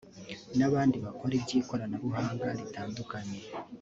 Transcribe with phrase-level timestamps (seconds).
[0.57, 3.39] n’abandi bakora iby’ikoranabuhanga ritandukanye